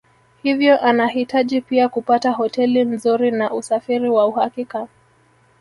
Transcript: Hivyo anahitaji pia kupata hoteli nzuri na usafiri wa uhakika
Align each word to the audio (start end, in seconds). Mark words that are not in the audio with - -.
Hivyo 0.43 0.81
anahitaji 0.81 1.61
pia 1.61 1.89
kupata 1.89 2.31
hoteli 2.31 2.85
nzuri 2.85 3.31
na 3.31 3.53
usafiri 3.53 4.09
wa 4.09 4.25
uhakika 4.27 4.87